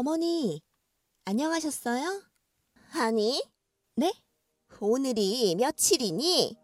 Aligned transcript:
어머니, 0.00 0.62
안녕하셨어요? 1.24 2.22
아니, 2.92 3.42
네? 3.96 4.12
오늘이 4.78 5.56
며칠이니? 5.56 6.56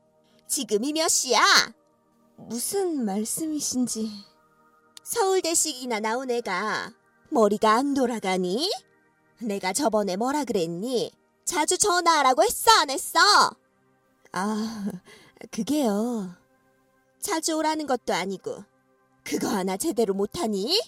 지금이 0.47 0.93
몇 0.93 1.09
시야? 1.09 1.43
무슨 2.37 3.04
말씀이신지. 3.04 4.08
서울대식이나 5.03 5.99
나온 5.99 6.31
애가 6.31 6.93
머리가 7.31 7.72
안 7.72 7.94
돌아가니? 7.94 8.71
내가 9.40 9.72
저번에 9.72 10.15
뭐라 10.15 10.44
그랬니? 10.44 11.11
자주 11.44 11.76
전화하라고 11.76 12.44
했어, 12.44 12.71
안 12.83 12.90
했어? 12.90 13.19
아, 14.30 14.93
그게요. 15.51 16.37
자주 17.19 17.57
오라는 17.57 17.89
것도 17.89 18.15
아니고 18.15 18.62
그거 19.25 19.48
하나 19.48 19.77
제대로 19.77 20.15
못하니? 20.15 20.80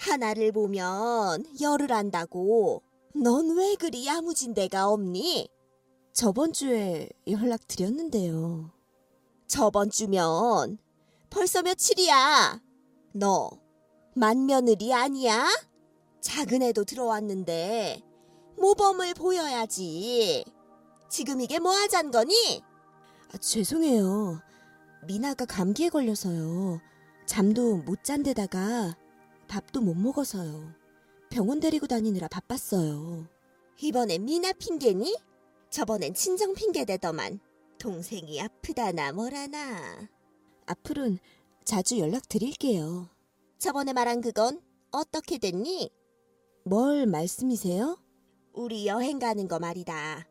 하나를 0.00 0.50
보면 0.52 1.44
열을 1.60 1.92
안다고. 1.92 2.82
넌 3.14 3.50
왜 3.56 3.74
그리 3.74 4.06
야무진 4.06 4.54
데가 4.54 4.88
없니? 4.88 5.48
저번 6.14 6.52
주에 6.54 7.08
연락 7.28 7.68
드렸는데요. 7.68 8.72
저번 9.46 9.90
주면 9.90 10.78
벌써 11.28 11.62
며칠이야. 11.62 12.62
너 13.12 13.50
만며느리 14.14 14.94
아니야? 14.94 15.46
작은 16.22 16.62
애도 16.62 16.84
들어왔는데 16.84 18.02
모범을 18.58 19.14
보여야지. 19.14 20.44
지금 21.10 21.40
이게 21.42 21.58
뭐 21.58 21.72
하잔 21.72 22.10
거니? 22.10 22.62
아, 23.32 23.36
죄송해요. 23.38 24.40
미나가 25.06 25.44
감기에 25.44 25.90
걸려서요. 25.90 26.80
잠도 27.26 27.76
못 27.78 28.02
잔 28.02 28.22
데다가 28.22 28.96
밥도 29.50 29.80
못 29.80 29.94
먹어서요. 29.94 30.72
병원 31.28 31.58
데리고 31.58 31.88
다니느라 31.88 32.28
바빴어요. 32.28 33.26
이번엔 33.82 34.24
미나 34.24 34.52
핑계니? 34.52 35.16
저번엔 35.70 36.14
친정 36.14 36.54
핑계 36.54 36.84
대더만. 36.84 37.40
동생이 37.78 38.40
아프다나 38.40 39.10
뭐라나. 39.12 40.08
앞으로는 40.66 41.18
자주 41.64 41.98
연락드릴게요. 41.98 43.08
저번에 43.58 43.92
말한 43.92 44.20
그건 44.20 44.62
어떻게 44.92 45.38
됐니? 45.38 45.90
뭘 46.64 47.06
말씀이세요? 47.06 47.98
우리 48.52 48.86
여행 48.86 49.18
가는 49.18 49.48
거 49.48 49.58
말이다. 49.58 50.28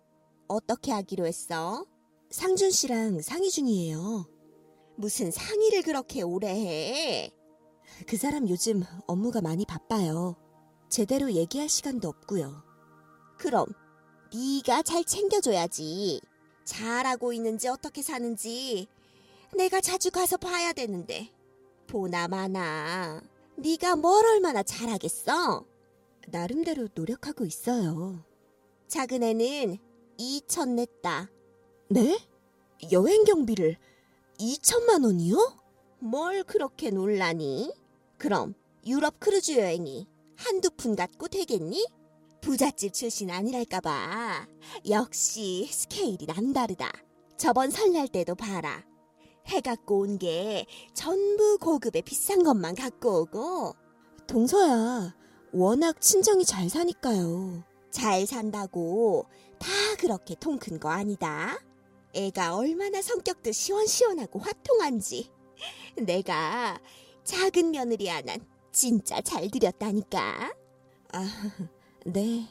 어떻게 0.48 0.94
하기로 0.94 1.26
했어? 1.26 1.86
상준 2.30 2.72
씨랑 2.72 3.22
상의 3.22 3.50
중이에요. 3.50 4.30
무슨 4.96 5.30
상의를 5.30 5.82
그렇게 5.82 6.22
오래 6.22 6.48
해? 6.48 7.32
그 8.08 8.18
사람 8.18 8.48
요즘 8.50 8.84
업무가 9.08 9.42
많이 9.42 9.66
바빠요. 9.66 10.36
제대로 10.90 11.32
얘기할 11.32 11.70
시간도 11.70 12.08
없고요. 12.08 12.64
그럼 13.38 13.66
네가 14.34 14.84
잘 14.84 15.04
챙겨줘야지. 15.04 16.22
잘하고 16.66 17.34
있는지 17.34 17.68
어떻게 17.68 18.02
사는지 18.02 18.88
내가 19.56 19.82
자주 19.82 20.12
가서 20.12 20.38
봐야 20.38 20.72
되는데 20.74 21.32
보나 21.88 22.28
마나 22.28 23.22
네가 23.56 23.96
뭘 23.96 24.26
얼마나 24.26 24.62
잘하겠어? 24.62 25.66
나름대로 26.28 26.88
노력하고 26.94 27.46
있어요. 27.46 28.24
작은 28.88 29.24
애는 29.24 29.78
2천 30.20 30.76
냈다. 30.76 31.30
네? 31.90 32.20
여행 32.92 33.24
경비를 33.24 33.78
2천만 34.40 35.04
원이요? 35.04 35.58
뭘 36.00 36.44
그렇게 36.44 36.92
놀라니? 36.92 37.74
그럼 38.20 38.54
유럽 38.86 39.20
크루즈 39.20 39.58
여행이 39.58 40.08
한두 40.36 40.70
푼 40.72 40.96
갖고 40.96 41.28
되겠니? 41.28 41.88
부잣집 42.42 42.94
출신 42.94 43.30
아니랄까봐. 43.32 44.48
역시 44.90 45.68
스케일이 45.72 46.26
남다르다. 46.26 46.92
저번 47.38 47.72
설날 47.72 48.08
때도 48.08 48.36
봐라. 48.36 48.84
해 49.50 49.62
갖고 49.62 50.00
온 50.02 50.18
게 50.20 50.66
전부 50.94 51.58
고급의 51.58 52.04
비싼 52.04 52.44
것만 52.44 52.76
갖고 52.76 53.22
오고 53.22 53.76
동서야, 54.28 55.16
워낙 55.52 56.00
친정이 56.00 56.46
잘 56.46 56.70
사니까요. 56.70 57.64
잘 57.90 58.28
산다고 58.28 59.26
다 59.58 59.68
그렇게 59.98 60.36
통 60.36 60.60
큰 60.60 60.80
거 60.80 60.90
아니다. 60.90 61.58
애가 62.14 62.56
얼마나 62.56 63.02
성격도 63.02 63.52
시원시원하고 63.52 64.40
화통한지. 64.40 65.32
내가 65.98 66.80
작은 67.30 67.70
며느리 67.70 68.08
하나는 68.08 68.44
진짜 68.72 69.22
잘 69.22 69.52
들였다니까. 69.52 70.52
아, 71.14 71.54
네. 72.04 72.48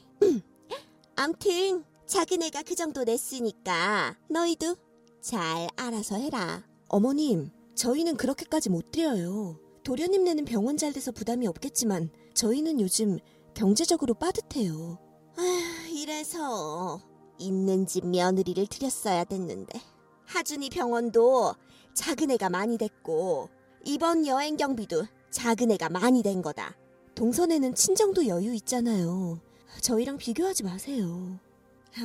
암튼 1.16 1.83
작은 2.06 2.44
애가 2.44 2.62
그 2.62 2.77
정도 2.77 3.03
냈으니까 3.03 4.17
너희도 4.31 4.77
잘 5.21 5.67
알아서 5.75 6.15
해라. 6.15 6.62
어머님, 6.87 7.50
저희는 7.75 8.17
그렇게까지 8.17 8.71
못 8.71 8.93
드려요. 8.93 9.59
도련님 9.83 10.22
네는 10.22 10.44
병원 10.44 10.77
잘 10.77 10.93
돼서 10.93 11.11
부담이 11.11 11.49
없겠지만 11.49 12.11
저희는 12.34 12.81
요즘 12.81 13.19
경제적으로 13.55 14.15
빠듯해요. 14.15 14.97
아휴, 15.37 15.88
이래서 15.93 17.00
있는 17.37 17.84
집 17.84 18.06
며느리를 18.06 18.65
들였어야 18.69 19.25
됐는데 19.25 19.81
하준이 20.27 20.71
병원도 20.71 21.56
작은 21.94 22.31
애가 22.31 22.49
많이 22.49 22.78
됐고 22.78 23.49
이번 23.84 24.27
여행 24.27 24.56
경비도 24.56 25.05
작은 25.31 25.71
애가 25.72 25.89
많이 25.91 26.22
된 26.22 26.43
거다. 26.43 26.77
동선에는 27.15 27.75
친정도 27.75 28.27
여유 28.27 28.55
있잖아요. 28.55 29.41
저희랑 29.81 30.16
비교하지 30.19 30.65
마세요. 30.65 31.39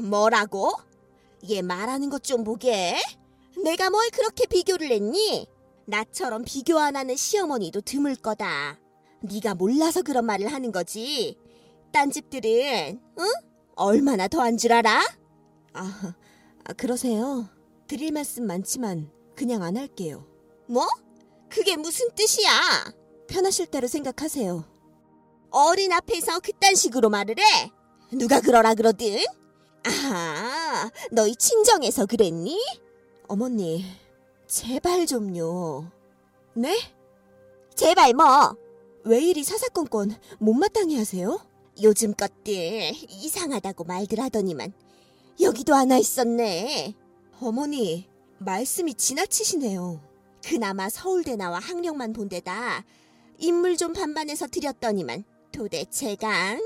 뭐라고? 0.02 0.74
얘 1.50 1.62
말하는 1.62 2.10
것 2.10 2.24
좀 2.24 2.44
보게. 2.44 2.96
내가 3.64 3.90
뭘 3.90 4.10
그렇게 4.10 4.46
비교를 4.48 4.92
했니? 4.92 5.46
나처럼 5.86 6.44
비교 6.46 6.80
안 6.80 6.96
하는 6.96 7.16
시어머니도 7.16 7.82
드물 7.82 8.16
거다. 8.16 8.80
네가 9.22 9.56
몰라서 9.56 10.02
그런 10.02 10.26
말을 10.26 10.48
하는 10.52 10.72
거지. 10.72 11.38
딴 11.92 12.10
집들은 12.12 13.00
응? 13.20 13.26
얼마나 13.76 14.28
더 14.28 14.40
한 14.42 14.58
줄 14.58 14.74
알아? 14.74 15.02
아, 15.74 16.14
아, 16.64 16.74
그러세요? 16.74 17.50
드릴 17.88 18.12
말씀 18.12 18.46
많지만 18.48 19.12
그냥 19.36 19.64
안 19.64 19.78
할게요. 19.78 20.26
뭐? 20.68 20.88
그게 21.54 21.78
무슨 21.78 22.10
뜻이야? 22.16 22.92
편하실 23.28 23.68
대로 23.68 23.88
생각하세요. 23.88 24.66
어린 25.52 25.92
앞에서 25.92 26.40
그딴 26.40 26.74
식으로 26.74 27.12
말을 27.12 27.36
해? 27.38 27.72
누가 28.12 28.42
그러라 28.42 28.74
그러든? 28.74 29.24
아, 29.86 30.90
너희 31.12 31.36
친정에서 31.36 32.08
그랬니? 32.08 32.60
어머니, 33.28 33.86
제발 34.48 35.06
좀요. 35.06 35.92
네? 36.56 36.76
제발 37.76 38.16
뭐? 38.16 38.56
왜 39.04 39.22
이리 39.22 39.44
사사건건 39.44 40.18
못마땅해 40.40 40.98
하세요? 40.98 41.40
요즘 41.84 42.16
것들 42.16 42.94
이상하다고 43.10 43.84
말들 43.84 44.20
하더니만 44.22 44.74
여기도 45.40 45.76
하나 45.76 45.98
있었네. 45.98 46.96
어머니, 47.40 48.10
말씀이 48.40 48.96
지나치시네요. 48.96 50.13
그나마 50.44 50.90
서울대 50.90 51.36
나와 51.36 51.60
학력만 51.60 52.14
본 52.14 52.30
데다 52.30 52.84
인물 53.38 53.78
좀 53.78 53.94
반반해서 53.94 54.48
드렸더니만 54.48 55.24
도대체가 55.52 56.54
음, 56.54 56.60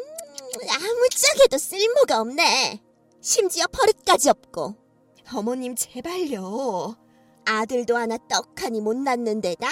아무짝에도 0.70 1.58
쓸모가 1.58 2.22
없네. 2.22 2.82
심지어 3.22 3.66
버릇까지 3.68 4.30
없고 4.30 4.76
어머님, 5.34 5.76
제발요. 5.76 6.96
아들도 7.46 7.96
하나 7.96 8.18
떡하니 8.30 8.82
못 8.82 8.96
낳는 8.98 9.42
데다 9.42 9.68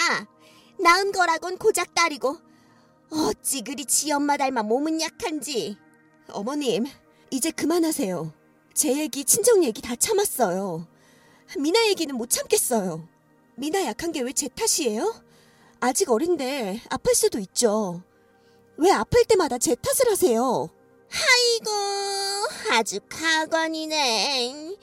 낳은 0.78 1.12
거라곤 1.12 1.58
고작 1.58 1.94
딸이고 1.94 2.36
어찌 3.10 3.62
그리 3.62 3.84
지 3.84 4.12
엄마 4.12 4.36
닮아 4.36 4.62
몸은 4.62 5.00
약한지 5.00 5.76
어머님, 6.28 6.86
이제 7.30 7.50
그만하세요. 7.50 8.32
제 8.74 8.98
얘기, 8.98 9.24
친정 9.24 9.64
얘기 9.64 9.80
다 9.80 9.94
참았어요. 9.96 10.86
미나 11.58 11.86
얘기는 11.86 12.14
못 12.14 12.28
참겠어요. 12.28 13.08
미나 13.56 13.84
약한 13.84 14.12
게 14.12 14.20
왜 14.22 14.32
제 14.32 14.48
탓이에요? 14.48 15.14
아직 15.80 16.10
어린데 16.10 16.80
아플 16.90 17.14
수도 17.14 17.38
있죠. 17.38 18.02
왜 18.76 18.90
아플 18.90 19.24
때마다 19.24 19.58
제 19.58 19.74
탓을 19.74 20.10
하세요? 20.10 20.68
아이고 21.10 21.70
아주 22.72 22.98
가관이네 23.08 24.76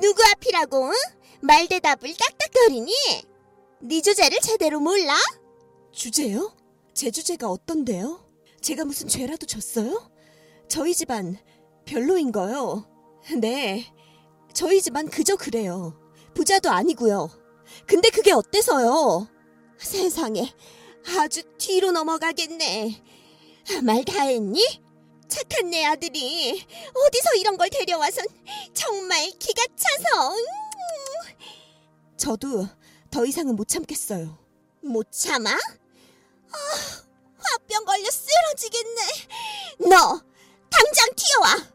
누구 0.00 0.22
앞이라고 0.32 0.88
응? 0.88 0.92
말 1.40 1.66
대답을 1.68 2.14
딱딱거리니 2.14 2.92
네 3.82 4.00
주제를 4.00 4.38
제대로 4.40 4.80
몰라? 4.80 5.14
주제요? 5.92 6.54
제 6.94 7.10
주제가 7.10 7.48
어떤데요? 7.50 8.24
제가 8.60 8.84
무슨 8.84 9.08
죄라도 9.08 9.46
졌어요? 9.46 10.10
저희 10.68 10.94
집안 10.94 11.36
별로인 11.84 12.32
거요. 12.32 12.86
네, 13.40 13.92
저희 14.52 14.80
집안 14.80 15.08
그저 15.08 15.36
그래요. 15.36 15.98
부자도 16.34 16.70
아니고요. 16.70 17.30
근데 17.86 18.10
그게 18.10 18.32
어때서요? 18.32 19.28
세상에 19.78 20.52
아주 21.18 21.42
뒤로 21.58 21.92
넘어가겠네 21.92 23.02
말 23.82 24.04
다 24.04 24.22
했니? 24.22 24.82
착한 25.28 25.70
내 25.70 25.84
아들이 25.84 26.64
어디서 27.06 27.34
이런 27.36 27.56
걸 27.56 27.68
데려와선 27.70 28.26
정말 28.72 29.30
기가 29.38 29.64
차서 29.76 30.32
음, 30.34 32.16
저도 32.16 32.68
더 33.10 33.24
이상은 33.24 33.56
못 33.56 33.66
참겠어요. 33.68 34.38
못 34.82 35.10
참아? 35.10 35.50
아, 35.50 36.56
화병 37.38 37.84
걸려 37.84 38.08
쓰러지겠네. 38.10 39.00
너 39.88 40.20
당장 40.70 41.08
튀어와. 41.16 41.74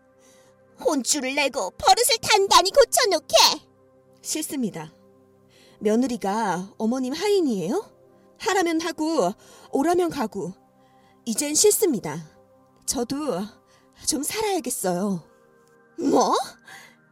혼쭐을 0.86 1.36
내고 1.36 1.72
버릇을 1.72 2.18
단단히 2.22 2.72
고쳐놓게. 2.72 3.36
싫습니다. 4.22 4.94
며느리가 5.80 6.74
어머님 6.78 7.14
하인이에요? 7.14 7.90
하라면 8.38 8.82
하고 8.82 9.34
오라면 9.72 10.10
가고 10.10 10.54
이젠 11.26 11.54
싫습니다. 11.56 12.26
저도 12.86 13.42
좀 14.08 14.24
살아야겠어요. 14.24 15.24
뭐? 16.00 16.36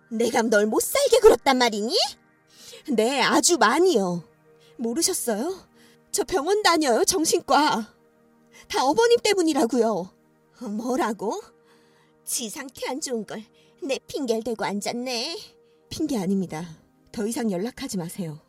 내가 0.09 0.41
널 0.41 0.65
못 0.65 0.81
살게 0.81 1.19
굴었단 1.19 1.57
말이니? 1.57 1.95
네, 2.91 3.21
아주 3.21 3.57
많이요. 3.57 4.23
모르셨어요? 4.77 5.61
저 6.11 6.23
병원 6.23 6.63
다녀요, 6.63 7.03
정신과. 7.03 7.93
다 8.69 8.83
어머님 8.85 9.19
때문이라고요. 9.19 10.09
뭐라고? 10.77 11.41
지 12.23 12.49
상태 12.49 12.89
안 12.89 13.01
좋은 13.01 13.25
걸 13.25 13.43
내 13.81 13.99
핑계를 14.07 14.43
대고 14.43 14.65
앉았네. 14.65 15.37
핑계 15.89 16.17
아닙니다. 16.17 16.67
더 17.11 17.25
이상 17.27 17.51
연락하지 17.51 17.97
마세요. 17.97 18.39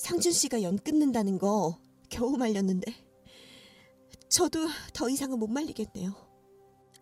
상준 0.00 0.32
씨가 0.32 0.62
연 0.62 0.78
끊는다는 0.78 1.38
거 1.38 1.78
겨우 2.08 2.38
말렸는데 2.38 2.90
저도 4.30 4.66
더 4.94 5.10
이상은 5.10 5.38
못 5.38 5.48
말리겠네요. 5.48 6.14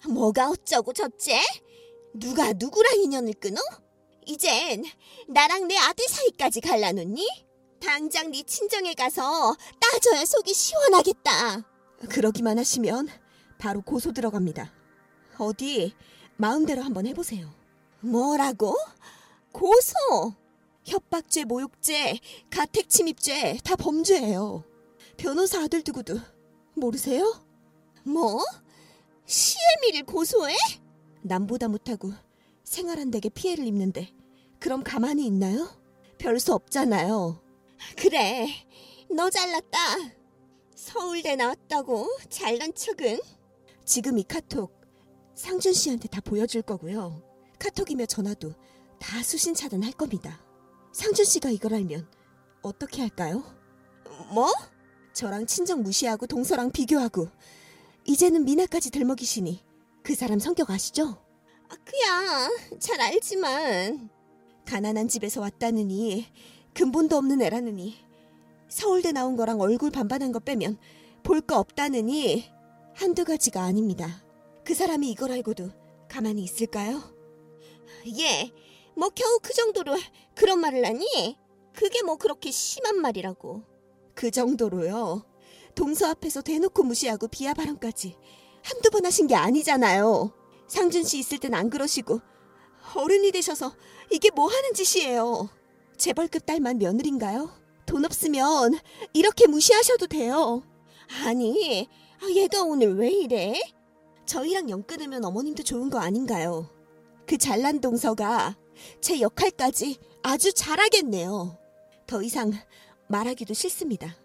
뭐가 0.09 0.51
어쩌고 0.51 0.93
저째? 0.93 1.41
누가 2.13 2.53
누구랑 2.53 2.99
인연을 3.01 3.35
끊어? 3.35 3.61
이젠 4.27 4.83
나랑 5.29 5.69
내 5.69 5.77
아들 5.77 6.09
사이까지 6.09 6.61
갈라놓니? 6.61 7.25
당장 7.81 8.33
네 8.33 8.43
친정에 8.43 8.95
가서 8.95 9.57
따져야 9.81 10.25
속이 10.25 10.53
시원하겠다. 10.53 11.63
그러기만 12.11 12.59
하시면 12.59 13.09
바로 13.59 13.81
고소 13.81 14.13
들어갑니다. 14.13 14.73
어디 15.39 15.95
마음대로 16.37 16.83
한번 16.83 17.07
해보세요. 17.07 17.49
뭐라고? 18.01 18.77
고소? 19.53 20.35
협박죄, 20.89 21.45
모욕죄, 21.45 22.19
가택 22.51 22.89
침입죄 22.89 23.59
다 23.63 23.77
범죄예요. 23.77 24.65
변호사 25.17 25.63
아들 25.63 25.83
두고도 25.83 26.19
모르세요? 26.75 27.41
뭐? 28.05 28.43
시애미를 29.27 30.05
고소해? 30.07 30.57
남보다 31.23 31.69
못하고 31.69 32.13
생활한 32.65 33.11
댁에 33.11 33.29
피해를 33.29 33.67
입는데 33.67 34.11
그럼 34.59 34.83
가만히 34.83 35.27
있나요? 35.27 35.69
별 36.19 36.41
수 36.41 36.53
없잖아요. 36.55 37.41
그래, 37.97 38.49
너 39.15 39.31
잘났다. 39.31 39.79
서울대 40.75 41.37
나왔다고 41.37 42.09
잘난 42.29 42.73
척은? 42.75 43.21
지금 43.85 44.19
이 44.19 44.23
카톡 44.25 44.73
상준 45.35 45.73
씨한테 45.73 46.09
다 46.09 46.21
보여줄 46.21 46.63
거고요. 46.63 47.23
카톡이며 47.59 48.07
전화도 48.07 48.53
다 48.99 49.23
수신 49.23 49.55
차단할 49.55 49.93
겁니다. 49.93 50.41
상준 50.93 51.25
씨가 51.25 51.51
이걸 51.51 51.75
알면 51.75 52.07
어떻게 52.63 53.03
할까요? 53.03 53.43
뭐? 54.33 54.53
저랑 55.13 55.47
친정 55.47 55.83
무시하고 55.83 56.27
동서랑 56.27 56.71
비교하고 56.71 57.29
이제는 58.05 58.45
미나까지 58.45 58.91
들먹이시니 58.91 59.63
그 60.03 60.15
사람 60.15 60.39
성격 60.39 60.71
아시죠? 60.71 61.19
아, 61.69 61.77
그야 61.85 62.49
잘 62.79 63.01
알지만 63.01 64.11
가난한 64.67 65.09
집에서 65.09 65.41
왔다느니 65.41 66.27
근본도 66.75 67.17
없는 67.17 67.43
애라느니 67.43 67.97
서울대 68.69 69.13
나온 69.13 69.37
거랑 69.37 69.61
얼굴 69.61 69.91
반반한 69.91 70.33
거 70.33 70.39
빼면 70.41 70.79
볼 71.23 71.41
거 71.43 71.59
없다느니 71.59 72.45
한두 72.95 73.25
가지가 73.25 73.63
아닙니다. 73.63 74.23
그 74.65 74.75
사람이 74.75 75.11
이걸 75.11 75.33
알고도 75.33 75.71
가만히 76.09 76.43
있을까요? 76.43 77.03
얘, 78.19 78.51
뭐 78.99 79.11
겨우 79.11 79.39
그 79.41 79.55
정도로 79.55 79.97
그런 80.35 80.59
말을 80.59 80.85
하니? 80.85 81.39
그게 81.73 82.03
뭐 82.03 82.17
그렇게 82.17 82.51
심한 82.51 83.01
말이라고. 83.01 83.63
그 84.15 84.33
정도로요. 84.33 85.25
동서 85.77 86.09
앞에서 86.09 86.43
대놓고 86.43 86.83
무시하고 86.83 87.29
비하 87.29 87.55
발언까지 87.55 88.17
한두 88.65 88.91
번 88.91 89.07
하신 89.07 89.29
게 89.29 89.37
아니잖아요. 89.37 90.33
상준 90.67 91.05
씨 91.05 91.21
있을 91.21 91.39
땐 91.39 91.55
안 91.55 91.71
그러시고 91.71 92.21
어른이 92.97 93.31
되셔서 93.31 93.73
이게 94.11 94.31
뭐 94.31 94.49
하는 94.49 94.75
짓이에요. 94.75 95.49
재벌급 95.97 96.45
딸만 96.45 96.79
며느린가요? 96.79 97.51
돈 97.87 98.05
없으면 98.05 98.81
이렇게 99.13 99.47
무시하셔도 99.47 100.09
돼요. 100.09 100.65
아니, 101.25 101.89
아, 102.21 102.29
얘가 102.31 102.63
오늘 102.63 102.97
왜 102.97 103.11
이래? 103.11 103.55
저희랑 104.27 104.69
연 104.71 104.85
끊으면 104.85 105.25
어머님도 105.25 105.63
좋은 105.63 105.89
거 105.89 105.99
아닌가요? 106.01 106.69
그 107.27 107.39
잘난 107.39 107.81
동서가 107.81 108.57
제 109.01 109.21
역할까지 109.21 109.99
아주 110.23 110.53
잘하겠네요. 110.53 111.59
더 112.07 112.23
이상 112.23 112.53
말하기도 113.09 113.55
싫습니다. 113.55 114.17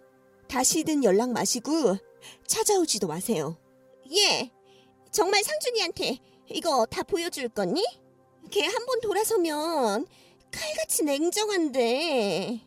다시는 0.47 1.03
연락 1.03 1.31
마시고 1.31 1.97
찾아오지도 2.47 3.07
마세요. 3.07 3.57
얘, 4.15 4.51
정말 5.11 5.43
상준이한테 5.43 6.17
이거 6.49 6.85
다 6.85 7.03
보여줄 7.03 7.49
거니? 7.49 7.83
걔 8.51 8.65
한 8.65 8.85
번 8.85 8.99
돌아서면 9.01 10.05
칼같이 10.51 11.03
냉정한데. 11.03 12.59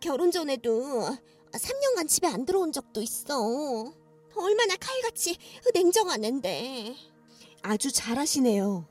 결혼 0.00 0.30
전에도 0.30 1.06
3년간 1.52 2.08
집에 2.08 2.26
안 2.28 2.44
들어온 2.44 2.72
적도 2.72 3.00
있어. 3.00 3.92
얼마나 4.36 4.76
칼같이 4.76 5.36
냉정한 5.74 6.24
앤데. 6.24 6.94
아주 7.62 7.90
잘하시네요. 7.92 8.86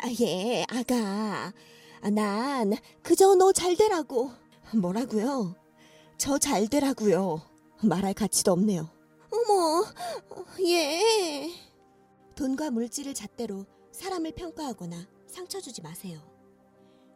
아, 0.00 0.08
얘, 0.20 0.64
아가. 0.68 1.52
아, 2.04 2.10
난 2.10 2.74
그저 3.02 3.34
너 3.34 3.52
잘 3.52 3.76
되라고. 3.76 4.30
뭐라고요? 4.74 5.54
저 6.18 6.38
잘 6.38 6.68
되라고요. 6.68 7.40
말할 7.82 8.14
가치도 8.14 8.52
없네요. 8.52 8.88
어머, 9.30 9.84
얘. 10.66 11.50
돈과 12.34 12.70
물질을 12.70 13.14
잣대로 13.14 13.64
사람을 13.92 14.32
평가하거나 14.32 15.06
상처 15.26 15.60
주지 15.60 15.82
마세요. 15.82 16.20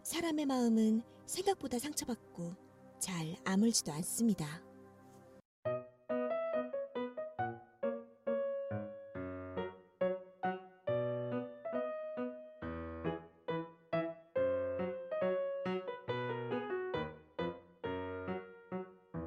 사람의 0.05 0.47
마음은 0.47 1.03
생각보다 1.27 1.79
상처받고 1.79 2.55
잘 2.99 3.37
아물지도 3.45 3.93
않습니다. 3.93 4.63